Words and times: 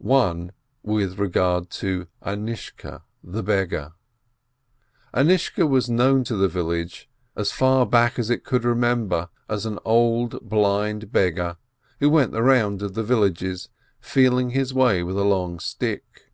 One 0.00 0.52
with 0.84 1.18
regard 1.18 1.70
to 1.82 2.06
Anishka 2.24 3.02
the 3.24 3.42
beggar. 3.42 3.94
Anishka 5.12 5.68
was 5.68 5.90
known 5.90 6.22
to 6.22 6.36
the 6.36 6.46
village, 6.46 7.08
as 7.34 7.50
far 7.50 7.84
back 7.84 8.16
as 8.16 8.30
it 8.30 8.44
could 8.44 8.62
remember, 8.62 9.28
as 9.48 9.66
an 9.66 9.80
old, 9.84 10.48
blind 10.48 11.10
beggar, 11.10 11.56
who 11.98 12.10
went 12.10 12.30
the 12.30 12.44
round 12.44 12.80
of 12.80 12.94
the 12.94 13.02
villages, 13.02 13.70
feeling 13.98 14.50
his 14.50 14.72
way 14.72 15.02
with 15.02 15.18
a 15.18 15.24
long 15.24 15.58
stick. 15.58 16.30